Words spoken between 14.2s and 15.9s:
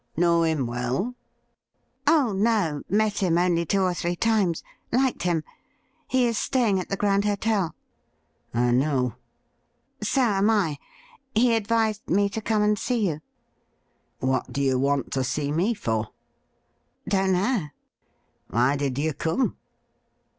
What do you want to see me